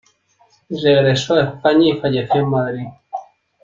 [0.83, 2.87] Regresó a España y falleció en Madrid.